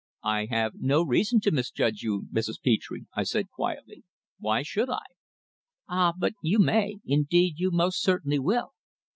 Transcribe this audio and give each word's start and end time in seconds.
"I 0.25 0.45
have 0.47 0.73
no 0.81 1.03
reason 1.03 1.41
to 1.41 1.51
misjudge 1.51 2.01
you, 2.01 2.23
Mrs. 2.33 2.59
Petre," 2.59 3.05
I 3.13 3.21
said, 3.21 3.51
quietly. 3.51 4.03
"Why 4.39 4.63
should 4.63 4.89
I?" 4.89 5.05
"Ah! 5.87 6.11
but 6.17 6.33
you 6.41 6.57
may. 6.57 6.95
Indeed, 7.05 7.59
you 7.59 7.69
most 7.69 8.01
certainly 8.01 8.39
will." 8.39 8.71